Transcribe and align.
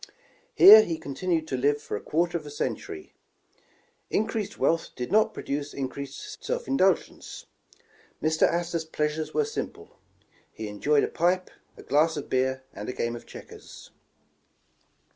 Here 0.55 0.81
he 0.81 0.97
continued 0.97 1.47
to 1.49 1.55
live 1.57 1.79
for 1.79 1.95
a 1.95 2.01
quarter 2.01 2.35
of 2.35 2.47
a 2.47 2.49
century. 2.49 3.13
Increased 4.09 4.57
wealth 4.57 4.89
did 4.95 5.11
not 5.11 5.31
produce 5.31 5.75
increased 5.75 6.43
self 6.43 6.67
indulgence. 6.67 7.45
Mr. 8.19 8.47
Astor 8.51 8.79
's 8.79 8.85
pleasures 8.85 9.35
were 9.35 9.45
simple. 9.45 9.99
He 10.51 10.67
enjoyed 10.69 11.03
a 11.03 11.07
pipe, 11.07 11.51
a 11.77 11.83
glass 11.83 12.17
of 12.17 12.31
beer, 12.31 12.63
and 12.73 12.89
a 12.89 12.93
game 12.93 13.15
of 13.15 13.27
checkers. 13.27 13.91